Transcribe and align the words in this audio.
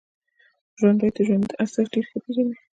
ژوندي 0.79 1.09
د 1.15 1.17
ژوند 1.27 1.49
ارزښت 1.61 1.89
ډېر 1.93 2.05
ښه 2.09 2.17
پېژني 2.23 2.55